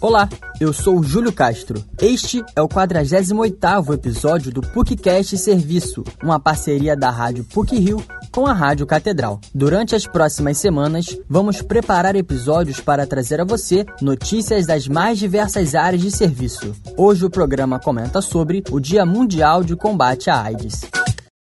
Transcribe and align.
Olá, 0.00 0.28
eu 0.58 0.72
sou 0.72 1.02
Júlio 1.02 1.32
Castro. 1.32 1.84
Este 2.00 2.42
é 2.56 2.62
o 2.62 2.68
48º 2.68 3.92
episódio 3.92 4.50
do 4.50 4.62
PUCcast 4.62 5.36
Serviço, 5.36 6.02
uma 6.22 6.40
parceria 6.40 6.96
da 6.96 7.10
Rádio 7.10 7.44
PUC 7.44 7.78
Rio 7.78 8.02
com 8.32 8.46
a 8.46 8.52
Rádio 8.52 8.86
Catedral. 8.86 9.38
Durante 9.54 9.94
as 9.94 10.06
próximas 10.06 10.56
semanas, 10.56 11.18
vamos 11.28 11.60
preparar 11.60 12.16
episódios 12.16 12.80
para 12.80 13.06
trazer 13.06 13.40
a 13.40 13.44
você 13.44 13.84
notícias 14.00 14.66
das 14.66 14.88
mais 14.88 15.18
diversas 15.18 15.74
áreas 15.74 16.00
de 16.00 16.10
serviço. 16.10 16.74
Hoje 16.96 17.26
o 17.26 17.30
programa 17.30 17.78
comenta 17.78 18.22
sobre 18.22 18.62
o 18.70 18.80
Dia 18.80 19.04
Mundial 19.04 19.62
de 19.62 19.76
Combate 19.76 20.30
à 20.30 20.40
AIDS. 20.40 20.80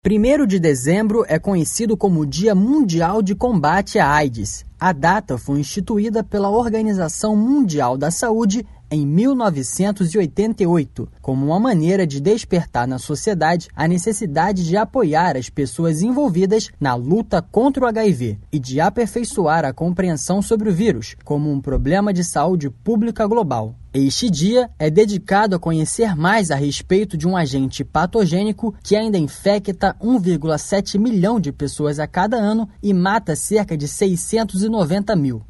1 0.05 0.45
de 0.45 0.59
dezembro 0.59 1.23
é 1.27 1.39
conhecido 1.39 1.95
como 1.95 2.25
Dia 2.25 2.53
Mundial 2.53 3.21
de 3.21 3.33
Combate 3.33 3.97
à 3.97 4.11
AIDS. 4.11 4.65
A 4.85 4.91
data 4.91 5.37
foi 5.37 5.61
instituída 5.61 6.25
pela 6.25 6.49
Organização 6.49 7.37
Mundial 7.37 7.97
da 7.97 8.11
Saúde 8.11 8.67
em 8.93 9.05
1988, 9.07 11.09
como 11.19 11.47
uma 11.47 11.59
maneira 11.59 12.05
de 12.05 12.21
despertar 12.21 12.87
na 12.87 12.99
sociedade 12.99 13.67
a 13.75 13.87
necessidade 13.87 14.63
de 14.63 14.77
apoiar 14.77 15.35
as 15.35 15.49
pessoas 15.49 16.03
envolvidas 16.03 16.69
na 16.79 16.93
luta 16.93 17.41
contra 17.41 17.83
o 17.83 17.87
HIV 17.87 18.37
e 18.51 18.59
de 18.59 18.79
aperfeiçoar 18.79 19.65
a 19.65 19.73
compreensão 19.73 20.43
sobre 20.43 20.69
o 20.69 20.73
vírus 20.73 21.15
como 21.25 21.51
um 21.51 21.59
problema 21.59 22.13
de 22.13 22.23
saúde 22.23 22.69
pública 22.69 23.25
global. 23.25 23.73
Este 23.91 24.29
dia 24.29 24.69
é 24.77 24.91
dedicado 24.91 25.55
a 25.55 25.59
conhecer 25.59 26.15
mais 26.15 26.51
a 26.51 26.55
respeito 26.55 27.17
de 27.17 27.27
um 27.27 27.35
agente 27.35 27.83
patogênico 27.83 28.75
que 28.83 28.95
ainda 28.95 29.17
infecta 29.17 29.95
1,7 30.01 30.99
milhão 30.99 31.39
de 31.39 31.51
pessoas 31.51 31.99
a 31.99 32.07
cada 32.07 32.37
ano 32.37 32.69
e 32.81 32.93
mata 32.93 33.35
cerca 33.35 33.75
de 33.75 33.87
690 33.87 35.15
mil 35.15 35.41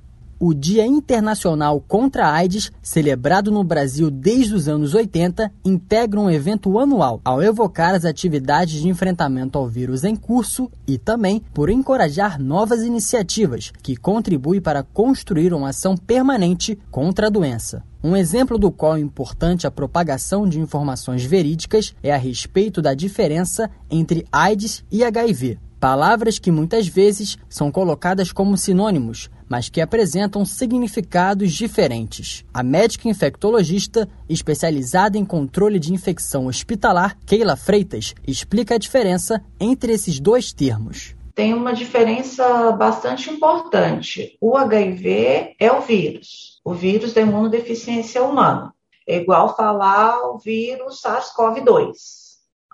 o 0.46 0.54
Dia 0.54 0.86
Internacional 0.86 1.80
contra 1.80 2.28
a 2.28 2.34
AIDS, 2.34 2.70
celebrado 2.82 3.50
no 3.50 3.64
Brasil 3.64 4.12
desde 4.12 4.54
os 4.54 4.68
anos 4.68 4.94
80, 4.94 5.50
integra 5.64 6.20
um 6.20 6.30
evento 6.30 6.78
anual 6.78 7.22
ao 7.24 7.42
evocar 7.42 7.96
as 7.96 8.04
atividades 8.04 8.82
de 8.82 8.90
enfrentamento 8.90 9.58
ao 9.58 9.70
vírus 9.70 10.04
em 10.04 10.18
curso 10.18 10.70
e 10.86 10.98
também 10.98 11.42
por 11.54 11.70
encorajar 11.70 12.38
novas 12.38 12.84
iniciativas 12.84 13.72
que 13.82 13.96
contribuem 13.96 14.60
para 14.60 14.84
construir 14.84 15.54
uma 15.54 15.70
ação 15.70 15.96
permanente 15.96 16.78
contra 16.92 17.28
a 17.28 17.30
doença. 17.30 17.82
Um 18.04 18.18
exemplo 18.18 18.58
do 18.58 18.70
qual 18.70 18.98
é 18.98 19.00
importante 19.00 19.66
a 19.66 19.72
propagação 19.72 20.46
de 20.46 20.60
informações 20.60 21.24
verídicas 21.24 21.96
é 22.04 22.14
a 22.14 22.18
respeito 22.18 22.82
da 22.82 22.94
diferença 22.94 23.72
entre 23.90 24.26
AIDS 24.30 24.84
e 24.92 25.06
HIV. 25.06 25.58
Palavras 25.84 26.40
que 26.40 26.50
muitas 26.50 26.88
vezes 26.88 27.38
são 27.50 27.70
colocadas 27.70 28.32
como 28.32 28.56
sinônimos, 28.56 29.30
mas 29.50 29.68
que 29.68 29.82
apresentam 29.82 30.46
significados 30.46 31.52
diferentes. 31.52 32.46
A 32.54 32.64
médica 32.64 33.10
infectologista, 33.10 34.08
especializada 34.30 35.18
em 35.18 35.26
controle 35.26 35.78
de 35.80 35.94
infecção 35.94 36.46
hospitalar, 36.46 37.18
Keila 37.26 37.58
Freitas, 37.58 38.16
explica 38.26 38.76
a 38.76 38.78
diferença 38.78 39.44
entre 39.60 39.92
esses 39.92 40.22
dois 40.22 40.54
termos 40.54 41.16
tem 41.36 41.52
uma 41.52 41.74
diferença 41.74 42.72
bastante 42.74 43.28
importante. 43.32 44.38
O 44.40 44.56
HIV 44.56 45.56
é 45.60 45.72
o 45.72 45.82
vírus, 45.82 46.62
o 46.64 46.76
vírus 46.76 47.12
da 47.12 47.22
imunodeficiência 47.22 48.24
humana. 48.24 48.72
É 49.08 49.18
igual 49.18 49.56
falar 49.56 50.30
o 50.30 50.38
vírus 50.38 51.02
SARS-CoV-2. 51.02 51.96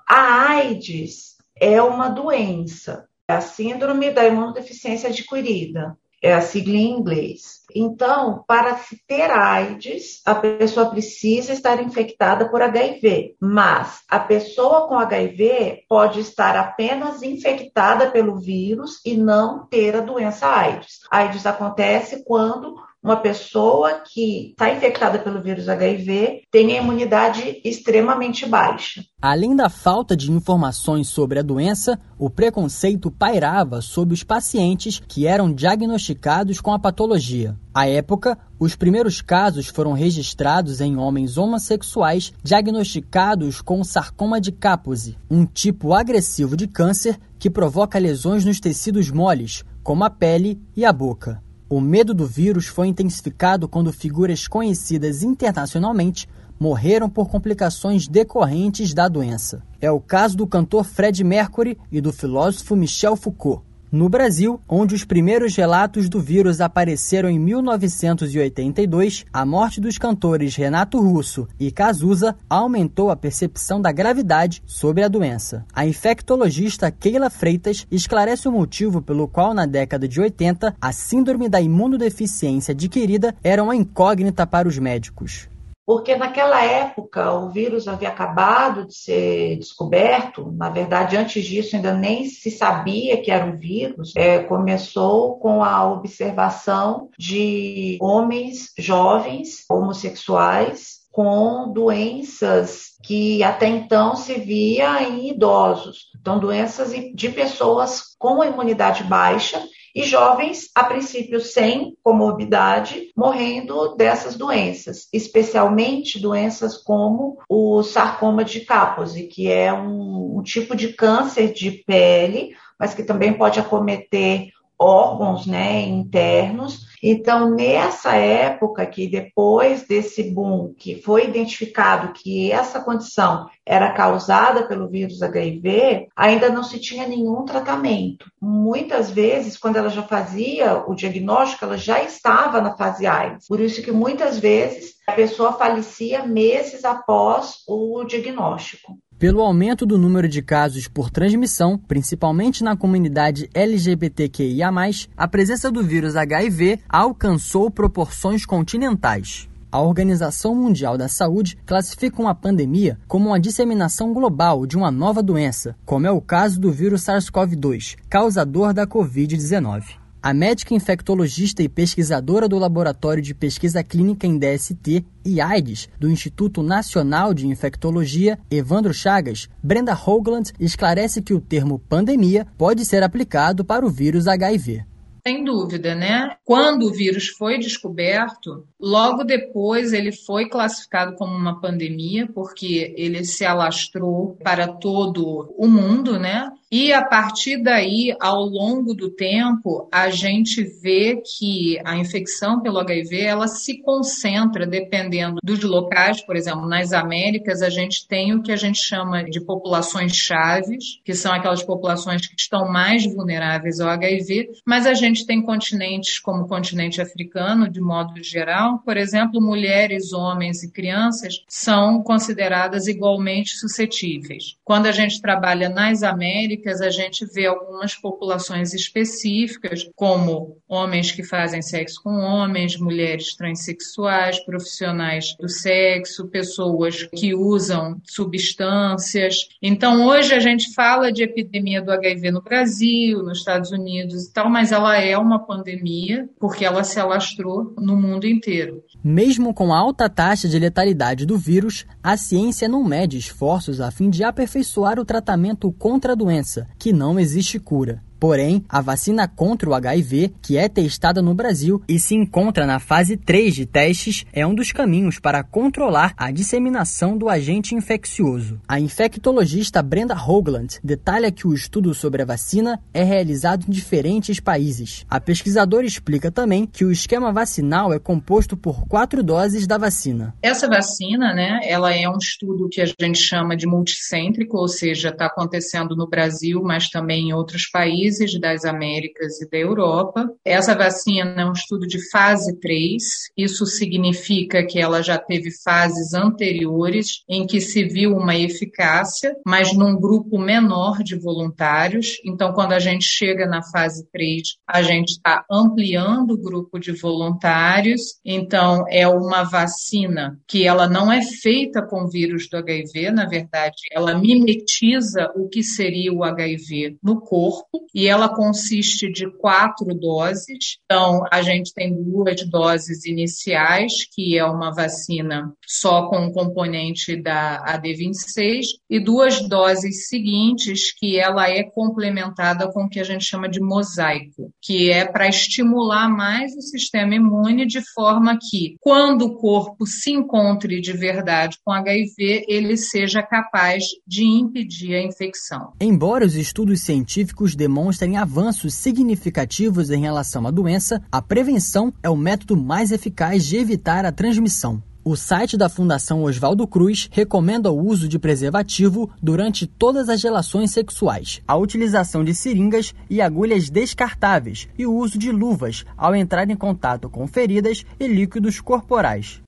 A 0.05 0.49
AIDS 0.49 1.38
é 1.59 1.81
uma 1.81 2.09
doença, 2.09 3.07
é 3.27 3.33
a 3.33 3.41
síndrome 3.41 4.11
da 4.11 4.25
imunodeficiência 4.25 5.09
adquirida 5.09 5.97
é 6.21 6.33
a 6.33 6.41
sigla 6.41 6.75
em 6.75 6.91
inglês. 6.91 7.59
Então, 7.73 8.43
para 8.47 8.77
se 8.77 9.01
ter 9.07 9.31
AIDS, 9.31 10.21
a 10.25 10.35
pessoa 10.35 10.89
precisa 10.89 11.53
estar 11.53 11.81
infectada 11.81 12.49
por 12.49 12.61
HIV, 12.61 13.35
mas 13.39 14.01
a 14.09 14.19
pessoa 14.19 14.87
com 14.87 14.97
HIV 14.97 15.85
pode 15.87 16.19
estar 16.19 16.57
apenas 16.57 17.21
infectada 17.21 18.09
pelo 18.09 18.39
vírus 18.39 18.99
e 19.05 19.15
não 19.15 19.65
ter 19.67 19.95
a 19.95 20.01
doença 20.01 20.47
AIDS. 20.47 20.99
A 21.11 21.19
AIDS 21.19 21.45
acontece 21.45 22.23
quando 22.25 22.75
uma 23.01 23.15
pessoa 23.15 24.01
que 24.05 24.49
está 24.51 24.73
infectada 24.73 25.19
pelo 25.19 25.41
vírus 25.41 25.69
HIV 25.69 26.41
tem 26.51 26.77
a 26.77 26.81
imunidade 26.81 27.61
extremamente 27.63 28.45
baixa. 28.45 29.03
Além 29.21 29.55
da 29.55 29.69
falta 29.69 30.15
de 30.15 30.31
informações 30.31 31.07
sobre 31.07 31.39
a 31.39 31.41
doença, 31.41 31.99
o 32.17 32.29
preconceito 32.29 33.09
pairava 33.09 33.81
sobre 33.81 34.13
os 34.13 34.23
pacientes 34.23 35.01
que 35.07 35.25
eram 35.25 35.51
diagnosticados 35.51 36.59
com 36.59 36.73
a 36.73 36.79
patologia. 36.79 37.55
À 37.73 37.87
época, 37.87 38.37
os 38.59 38.75
primeiros 38.75 39.21
casos 39.21 39.67
foram 39.67 39.93
registrados 39.93 40.81
em 40.81 40.97
homens 40.97 41.37
homossexuais 41.37 42.33
diagnosticados 42.43 43.61
com 43.61 43.83
sarcoma 43.83 44.41
de 44.41 44.51
Kaposi, 44.51 45.17
um 45.29 45.45
tipo 45.45 45.93
agressivo 45.93 46.57
de 46.57 46.67
câncer 46.67 47.17
que 47.37 47.49
provoca 47.49 47.97
lesões 47.97 48.43
nos 48.43 48.59
tecidos 48.59 49.09
moles, 49.09 49.63
como 49.81 50.03
a 50.03 50.09
pele 50.09 50.61
e 50.75 50.83
a 50.83 50.91
boca. 50.91 51.41
O 51.71 51.79
medo 51.79 52.15
do 52.15 52.25
vírus 52.25 52.65
foi 52.65 52.87
intensificado 52.87 53.67
quando 53.67 53.93
figuras 53.93 54.47
conhecidas 54.47 55.21
internacionalmente 55.21 56.27
morreram 56.59 57.07
por 57.07 57.29
complicações 57.29 58.07
decorrentes 58.07 58.91
da 58.91 59.07
doença. 59.07 59.61
É 59.79 59.91
o 59.91 59.99
caso 59.99 60.35
do 60.35 60.47
cantor 60.47 60.83
Fred 60.83 61.23
Mercury 61.23 61.77
e 61.91 62.01
do 62.01 62.11
filósofo 62.11 62.75
Michel 62.75 63.15
Foucault. 63.15 63.68
No 63.91 64.07
Brasil, 64.07 64.61
onde 64.69 64.93
os 64.93 65.03
primeiros 65.03 65.55
relatos 65.55 66.07
do 66.07 66.19
vírus 66.19 66.61
apareceram 66.61 67.27
em 67.27 67.39
1982, 67.39 69.25
a 69.33 69.43
morte 69.43 69.81
dos 69.81 69.97
cantores 69.97 70.55
Renato 70.55 70.99
Russo 70.99 71.47
e 71.59 71.71
Cazuza 71.71 72.35
aumentou 72.47 73.09
a 73.09 73.15
percepção 73.15 73.81
da 73.81 73.91
gravidade 73.91 74.61
sobre 74.63 75.01
a 75.01 75.07
doença. 75.07 75.65
A 75.73 75.87
infectologista 75.87 76.91
Keila 76.91 77.31
Freitas 77.31 77.87
esclarece 77.89 78.47
o 78.47 78.51
motivo 78.51 79.01
pelo 79.01 79.27
qual, 79.27 79.55
na 79.55 79.65
década 79.65 80.07
de 80.07 80.21
80, 80.21 80.75
a 80.79 80.91
síndrome 80.91 81.49
da 81.49 81.59
imunodeficiência 81.59 82.73
adquirida 82.73 83.33
era 83.43 83.63
uma 83.63 83.75
incógnita 83.75 84.45
para 84.45 84.67
os 84.67 84.77
médicos 84.77 85.49
porque 85.89 86.15
naquela 86.15 86.63
época 86.63 87.33
o 87.33 87.49
vírus 87.49 87.87
havia 87.87 88.09
acabado 88.09 88.85
de 88.85 88.93
ser 88.93 89.55
descoberto, 89.57 90.51
na 90.51 90.69
verdade, 90.69 91.17
antes 91.17 91.43
disso 91.43 91.75
ainda 91.75 91.91
nem 91.91 92.25
se 92.25 92.51
sabia 92.51 93.19
que 93.19 93.31
era 93.31 93.43
um 93.43 93.57
vírus. 93.57 94.13
É, 94.15 94.37
começou 94.37 95.39
com 95.39 95.63
a 95.63 95.91
observação 95.91 97.09
de 97.17 97.97
homens 97.99 98.71
jovens 98.77 99.65
homossexuais 99.67 100.98
com 101.19 101.73
doenças 101.73 102.91
que 103.03 103.43
até 103.43 103.67
então 103.67 104.15
se 104.15 104.35
via 104.35 105.03
em 105.03 105.31
idosos. 105.31 106.05
Então, 106.17 106.39
doenças 106.39 106.93
de 107.13 107.27
pessoas 107.27 108.15
com 108.17 108.41
imunidade 108.41 109.03
baixa 109.03 109.61
e 109.93 110.03
jovens, 110.03 110.69
a 110.73 110.81
princípio 110.81 111.41
sem 111.41 111.93
comorbidade, 112.01 113.11
morrendo 113.17 113.97
dessas 113.97 114.37
doenças, 114.37 115.09
especialmente 115.11 116.21
doenças 116.21 116.77
como 116.77 117.37
o 117.49 117.83
sarcoma 117.83 118.45
de 118.45 118.61
Kaposi, 118.61 119.23
que 119.23 119.51
é 119.51 119.73
um, 119.73 120.37
um 120.37 120.41
tipo 120.41 120.73
de 120.73 120.93
câncer 120.93 121.51
de 121.51 121.83
pele, 121.85 122.55
mas 122.79 122.93
que 122.93 123.03
também 123.03 123.33
pode 123.33 123.59
acometer 123.59 124.51
órgãos 124.79 125.45
né, 125.45 125.81
internos. 125.81 126.88
Então, 127.01 127.49
nessa 127.51 128.15
época 128.15 128.85
que 128.85 129.07
depois 129.07 129.87
desse 129.87 130.23
boom, 130.23 130.73
que 130.77 131.01
foi 131.01 131.25
identificado 131.25 132.13
que 132.13 132.51
essa 132.51 132.79
condição 132.79 133.47
era 133.65 133.93
causada 133.93 134.67
pelo 134.67 134.89
vírus 134.89 135.21
HIV, 135.21 136.07
ainda 136.15 136.49
não 136.49 136.63
se 136.63 136.79
tinha 136.79 137.07
nenhum 137.07 137.45
tratamento. 137.45 138.25
Muitas 138.41 139.09
vezes, 139.09 139.57
quando 139.57 139.77
ela 139.77 139.89
já 139.89 140.03
fazia 140.03 140.83
o 140.87 140.95
diagnóstico, 140.95 141.65
ela 141.65 141.77
já 141.77 142.03
estava 142.03 142.61
na 142.61 142.75
fase 142.75 143.05
AIDS. 143.05 143.47
Por 143.47 143.59
isso 143.59 143.81
que 143.81 143.91
muitas 143.91 144.37
vezes 144.39 144.95
a 145.07 145.13
pessoa 145.13 145.53
falecia 145.53 146.25
meses 146.25 146.85
após 146.85 147.63
o 147.67 148.03
diagnóstico. 148.03 148.97
Pelo 149.19 149.41
aumento 149.41 149.85
do 149.85 149.97
número 149.97 150.29
de 150.29 150.41
casos 150.41 150.87
por 150.87 151.09
transmissão, 151.09 151.77
principalmente 151.77 152.63
na 152.63 152.77
comunidade 152.77 153.49
LGBTQIA, 153.53 154.69
a 155.17 155.27
presença 155.27 155.69
do 155.69 155.83
vírus 155.83 156.15
HIV 156.15 156.79
alcançou 156.87 157.69
proporções 157.69 158.45
continentais. 158.45 159.49
A 159.69 159.81
Organização 159.81 160.55
Mundial 160.55 160.97
da 160.97 161.09
Saúde 161.09 161.57
classifica 161.65 162.21
uma 162.21 162.33
pandemia 162.33 162.97
como 163.09 163.27
uma 163.27 163.39
disseminação 163.41 164.13
global 164.13 164.65
de 164.65 164.77
uma 164.77 164.89
nova 164.89 165.21
doença, 165.21 165.75
como 165.85 166.07
é 166.07 166.11
o 166.11 166.21
caso 166.21 166.57
do 166.57 166.71
vírus 166.71 167.01
SARS-CoV-2, 167.01 167.97
causador 168.09 168.73
da 168.73 168.87
Covid-19. 168.87 169.99
A 170.21 170.33
médica 170.33 170.73
infectologista 170.73 171.63
e 171.63 171.69
pesquisadora 171.69 172.45
do 172.45 172.59
Laboratório 172.59 173.23
de 173.23 173.33
Pesquisa 173.33 173.81
Clínica 173.81 174.27
em 174.27 174.37
DST 174.37 175.05
e 175.23 175.39
AIDS 175.39 175.87
do 175.97 176.09
Instituto 176.09 176.61
Nacional 176.61 177.33
de 177.33 177.47
Infectologia, 177.47 178.37
Evandro 178.51 178.93
Chagas, 178.93 179.47
Brenda 179.63 179.93
Hoagland 179.93 180.51
esclarece 180.59 181.21
que 181.21 181.33
o 181.33 181.39
termo 181.39 181.79
pandemia 181.79 182.45
pode 182.57 182.85
ser 182.85 183.01
aplicado 183.01 183.63
para 183.63 183.85
o 183.85 183.89
vírus 183.89 184.27
HIV. 184.27 184.83
Sem 185.25 185.45
dúvida, 185.45 185.95
né? 185.95 186.35
Quando 186.43 186.87
o 186.87 186.91
vírus 186.91 187.29
foi 187.29 187.57
descoberto, 187.57 188.65
logo 188.77 189.23
depois 189.23 189.93
ele 189.93 190.11
foi 190.11 190.49
classificado 190.49 191.15
como 191.15 191.33
uma 191.33 191.61
pandemia, 191.61 192.27
porque 192.33 192.93
ele 192.97 193.23
se 193.23 193.45
alastrou 193.45 194.37
para 194.43 194.67
todo 194.67 195.53
o 195.57 195.67
mundo, 195.67 196.19
né? 196.19 196.49
E 196.71 196.93
a 196.93 197.03
partir 197.03 197.63
daí, 197.63 198.15
ao 198.19 198.41
longo 198.43 198.93
do 198.93 199.09
tempo, 199.09 199.89
a 199.91 200.11
gente 200.11 200.63
vê 200.63 201.19
que 201.25 201.79
a 201.83 201.97
infecção 201.97 202.61
pelo 202.61 202.77
HIV 202.77 203.21
ela 203.21 203.47
se 203.47 203.81
concentra 203.81 204.67
dependendo 204.67 205.39
dos 205.43 205.63
locais, 205.63 206.21
por 206.21 206.35
exemplo, 206.35 206.67
nas 206.67 206.93
Américas 206.93 207.63
a 207.63 207.71
gente 207.71 208.07
tem 208.07 208.35
o 208.35 208.43
que 208.43 208.51
a 208.51 208.55
gente 208.55 208.77
chama 208.77 209.23
de 209.23 209.43
populações 209.43 210.15
chaves, 210.15 211.01
que 211.03 211.15
são 211.15 211.33
aquelas 211.33 211.63
populações 211.63 212.27
que 212.27 212.35
estão 212.37 212.71
mais 212.71 213.03
vulneráveis 213.03 213.79
ao 213.79 213.89
HIV, 213.89 214.49
mas 214.63 214.85
a 214.85 214.93
gente 214.93 215.25
tem 215.25 215.41
continentes 215.41 216.19
como 216.19 216.43
o 216.43 216.47
continente 216.47 217.01
africano, 217.01 217.67
de 217.67 217.81
modo 217.81 218.13
geral, 218.23 218.77
por 218.85 218.95
exemplo, 218.95 219.41
mulheres, 219.41 220.13
homens 220.13 220.61
e 220.61 220.71
crianças 220.71 221.43
são 221.47 222.03
consideradas 222.03 222.85
igualmente 222.85 223.57
suscetíveis. 223.57 224.55
Quando 224.63 224.85
a 224.85 224.91
gente 224.91 225.19
trabalha 225.19 225.67
nas 225.67 226.03
Américas 226.03 226.58
Américas, 226.59 226.81
a 226.81 226.89
gente 226.89 227.25
vê 227.25 227.47
algumas 227.47 227.95
populações 227.95 228.73
específicas, 228.73 229.89
como 229.95 230.57
homens 230.67 231.11
que 231.11 231.23
fazem 231.23 231.61
sexo 231.61 232.01
com 232.03 232.11
homens, 232.11 232.77
mulheres 232.77 233.35
transexuais, 233.35 234.39
profissionais 234.43 235.35
do 235.39 235.47
sexo, 235.47 236.27
pessoas 236.27 237.03
que 237.15 237.33
usam 237.33 237.99
substâncias. 238.03 239.47
Então, 239.61 240.05
hoje 240.05 240.33
a 240.33 240.39
gente 240.39 240.73
fala 240.73 241.11
de 241.11 241.23
epidemia 241.23 241.81
do 241.81 241.91
HIV 241.91 242.31
no 242.31 242.41
Brasil, 242.41 243.23
nos 243.23 243.39
Estados 243.39 243.71
Unidos 243.71 244.25
e 244.25 244.33
tal, 244.33 244.49
mas 244.49 244.71
ela 244.71 244.97
é 244.97 245.17
uma 245.17 245.39
pandemia 245.39 246.27
porque 246.39 246.65
ela 246.65 246.83
se 246.83 246.99
alastrou 246.99 247.73
no 247.77 247.95
mundo 247.95 248.27
inteiro. 248.27 248.83
Mesmo 249.03 249.53
com 249.53 249.73
a 249.73 249.77
alta 249.77 250.09
taxa 250.09 250.47
de 250.47 250.59
letalidade 250.59 251.25
do 251.25 251.37
vírus, 251.37 251.85
a 252.03 252.17
ciência 252.17 252.67
não 252.67 252.83
mede 252.83 253.17
esforços 253.17 253.79
a 253.79 253.91
fim 253.91 254.09
de 254.09 254.23
aperfeiçoar 254.23 254.99
o 254.99 255.05
tratamento 255.05 255.71
contra 255.71 256.13
a 256.13 256.15
doença, 256.49 256.67
que 256.77 256.91
não 256.91 257.19
existe 257.19 257.59
cura. 257.59 258.01
Porém, 258.19 258.65
a 258.67 258.81
vacina 258.81 259.27
contra 259.27 259.69
o 259.69 259.73
HIV, 259.73 260.33
que 260.41 260.57
é 260.57 260.67
testada 260.67 261.21
no 261.21 261.33
Brasil 261.33 261.81
e 261.87 261.97
se 261.97 262.15
encontra 262.15 262.65
na 262.65 262.77
fase 262.77 263.15
3 263.15 263.55
de 263.55 263.65
testes, 263.65 264.25
é 264.33 264.45
um 264.45 264.53
dos 264.53 264.73
caminhos 264.73 265.19
para 265.19 265.41
controlar 265.41 266.13
a 266.17 266.29
disseminação 266.29 267.17
do 267.17 267.29
agente 267.29 267.73
infeccioso. 267.73 268.59
A 268.67 268.77
infectologista 268.77 269.81
Brenda 269.81 270.15
Hoagland 270.15 270.79
detalha 270.83 271.31
que 271.31 271.47
o 271.47 271.53
estudo 271.53 271.93
sobre 271.93 272.21
a 272.21 272.25
vacina 272.25 272.79
é 272.93 273.03
realizado 273.03 273.65
em 273.67 273.71
diferentes 273.71 274.39
países. 274.41 275.05
A 275.09 275.21
pesquisadora 275.21 275.85
explica 275.85 276.29
também 276.29 276.65
que 276.65 276.83
o 276.83 276.91
esquema 276.91 277.31
vacinal 277.31 277.93
é 277.93 277.99
composto 277.99 278.57
por 278.57 278.85
quatro 278.85 279.23
doses 279.23 279.65
da 279.65 279.77
vacina. 279.77 280.35
Essa 280.41 280.67
vacina, 280.67 281.33
né, 281.33 281.61
ela 281.63 281.93
é 281.93 282.09
um 282.09 282.17
estudo 282.17 282.67
que 282.69 282.81
a 282.81 282.85
gente 282.85 283.19
chama 283.19 283.55
de 283.55 283.65
multicêntrico, 283.65 284.57
ou 284.57 284.67
seja, 284.67 285.09
está 285.09 285.27
acontecendo 285.27 285.95
no 285.95 286.07
Brasil, 286.07 286.61
mas 286.61 286.89
também 286.89 287.29
em 287.29 287.33
outros 287.33 287.69
países 287.71 288.08
países 288.09 288.39
das 288.39 288.65
Américas 288.65 289.39
e 289.41 289.49
da 289.49 289.57
Europa. 289.57 290.27
Essa 290.43 290.75
vacina 290.75 291.35
é 291.37 291.45
um 291.45 291.53
estudo 291.53 291.85
de 291.85 291.99
fase 292.09 292.59
3, 292.59 293.03
isso 293.37 293.65
significa 293.65 294.65
que 294.65 294.79
ela 294.79 295.03
já 295.03 295.17
teve 295.17 295.51
fases 295.63 296.13
anteriores 296.13 297.23
em 297.29 297.45
que 297.45 297.61
se 297.61 297.85
viu 297.85 298.15
uma 298.15 298.35
eficácia, 298.35 299.35
mas 299.45 299.73
num 299.73 299.95
grupo 299.99 300.39
menor 300.39 301.03
de 301.03 301.15
voluntários. 301.15 302.17
Então, 302.25 302.51
quando 302.53 302.73
a 302.73 302.79
gente 302.79 303.05
chega 303.05 303.45
na 303.45 303.61
fase 303.71 304.07
3, 304.11 304.41
a 304.67 304.81
gente 304.81 305.09
está 305.09 305.45
ampliando 305.51 306.31
o 306.31 306.41
grupo 306.41 306.79
de 306.79 306.91
voluntários. 306.91 308.01
Então, 308.25 308.85
é 308.89 309.07
uma 309.07 309.43
vacina 309.43 310.39
que 310.47 310.65
ela 310.65 310.87
não 310.87 311.11
é 311.11 311.21
feita 311.21 311.81
com 311.85 312.07
vírus 312.07 312.49
do 312.49 312.57
HIV, 312.57 313.11
na 313.11 313.25
verdade, 313.25 313.75
ela 313.91 314.17
mimetiza 314.17 315.31
o 315.35 315.47
que 315.47 315.61
seria 315.61 316.11
o 316.11 316.23
HIV 316.23 316.97
no 317.03 317.21
corpo 317.21 317.85
e 317.99 318.07
ela 318.07 318.33
consiste 318.33 319.11
de 319.11 319.29
quatro 319.29 319.93
doses. 319.93 320.77
Então, 320.85 321.21
a 321.29 321.41
gente 321.41 321.73
tem 321.73 321.93
duas 321.93 322.49
doses 322.49 323.03
iniciais, 323.03 323.91
que 324.13 324.37
é 324.37 324.45
uma 324.45 324.73
vacina 324.73 325.51
só 325.67 326.07
com 326.07 326.27
o 326.27 326.31
componente 326.31 327.21
da 327.21 327.61
AD26, 327.65 328.61
e 328.89 329.03
duas 329.03 329.45
doses 329.49 330.07
seguintes, 330.07 330.97
que 330.97 331.19
ela 331.19 331.49
é 331.49 331.61
complementada 331.61 332.71
com 332.71 332.85
o 332.85 332.89
que 332.89 333.01
a 333.01 333.03
gente 333.03 333.25
chama 333.25 333.49
de 333.49 333.59
mosaico, 333.59 334.49
que 334.63 334.89
é 334.89 335.05
para 335.05 335.27
estimular 335.27 336.07
mais 336.07 336.55
o 336.55 336.61
sistema 336.61 337.15
imune 337.15 337.65
de 337.65 337.81
forma 337.93 338.37
que, 338.39 338.75
quando 338.79 339.23
o 339.23 339.35
corpo 339.35 339.85
se 339.85 340.11
encontre 340.11 340.79
de 340.79 340.93
verdade 340.93 341.57
com 341.65 341.73
HIV, 341.73 342.45
ele 342.47 342.77
seja 342.77 343.21
capaz 343.21 343.83
de 344.07 344.23
impedir 344.23 344.95
a 344.95 345.03
infecção. 345.03 345.73
Embora 345.81 346.25
os 346.25 346.35
estudos 346.35 346.79
científicos 346.79 347.55
demonstrem 347.55 347.88
demonstrem 347.89 348.17
avanços 348.17 348.75
significativos 348.75 349.89
em 349.89 349.99
relação 349.99 350.45
à 350.45 350.51
doença, 350.51 351.01
a 351.11 351.23
prevenção 351.23 351.91
é 352.03 352.09
o 352.09 352.15
método 352.15 352.55
mais 352.55 352.91
eficaz 352.91 353.43
de 353.43 353.57
evitar 353.57 354.05
a 354.05 354.11
transmissão. 354.11 354.79
O 355.03 355.15
site 355.15 355.57
da 355.57 355.67
Fundação 355.67 356.23
Oswaldo 356.23 356.67
Cruz 356.67 357.09
recomenda 357.11 357.71
o 357.71 357.83
uso 357.83 358.07
de 358.07 358.19
preservativo 358.19 359.09
durante 359.19 359.65
todas 359.65 360.07
as 360.07 360.21
relações 360.21 360.69
sexuais, 360.69 361.41
a 361.47 361.57
utilização 361.57 362.23
de 362.23 362.35
seringas 362.35 362.93
e 363.09 363.21
agulhas 363.21 363.71
descartáveis 363.71 364.67
e 364.77 364.85
o 364.85 364.93
uso 364.93 365.17
de 365.17 365.31
luvas 365.31 365.83
ao 365.97 366.15
entrar 366.15 366.47
em 366.47 366.55
contato 366.55 367.09
com 367.09 367.25
feridas 367.25 367.83
e 367.99 368.07
líquidos 368.07 368.61
corporais. 368.61 369.41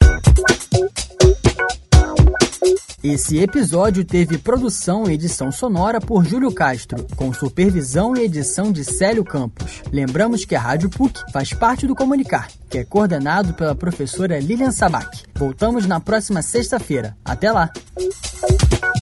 Esse 3.03 3.39
episódio 3.39 4.05
teve 4.05 4.37
produção 4.37 5.09
e 5.09 5.13
edição 5.13 5.51
sonora 5.51 5.99
por 5.99 6.23
Júlio 6.23 6.51
Castro, 6.53 7.03
com 7.15 7.33
supervisão 7.33 8.15
e 8.15 8.21
edição 8.21 8.71
de 8.71 8.85
Célio 8.85 9.23
Campos. 9.23 9.81
Lembramos 9.91 10.45
que 10.45 10.53
a 10.53 10.59
Rádio 10.59 10.87
PUC 10.87 11.19
faz 11.33 11.51
parte 11.51 11.87
do 11.87 11.95
Comunicar, 11.95 12.47
que 12.69 12.77
é 12.77 12.85
coordenado 12.85 13.55
pela 13.55 13.73
professora 13.73 14.39
Lilian 14.39 14.71
Sabac. 14.71 15.23
Voltamos 15.33 15.87
na 15.87 15.99
próxima 15.99 16.43
sexta-feira. 16.43 17.17
Até 17.25 17.51
lá! 17.51 17.71